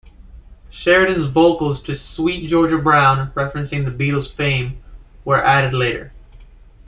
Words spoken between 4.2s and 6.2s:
fame, were added later.